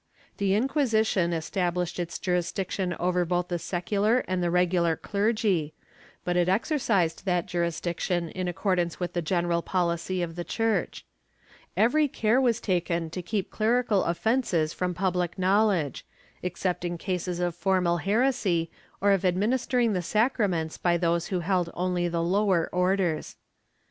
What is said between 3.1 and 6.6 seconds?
both the secular and the regular clergy, but it